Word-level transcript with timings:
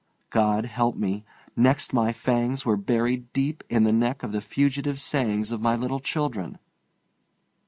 God 0.31 0.65
help 0.65 0.95
me! 0.95 1.23
Next 1.55 1.93
my 1.93 2.11
fangs 2.11 2.65
were 2.65 2.75
buried 2.75 3.31
deep 3.33 3.63
in 3.69 3.83
the 3.83 3.93
neck 3.93 4.23
of 4.23 4.31
the 4.31 4.41
fugitive 4.41 4.99
sayings 4.99 5.51
of 5.51 5.61
my 5.61 5.75
little 5.75 5.99
children. 5.99 6.57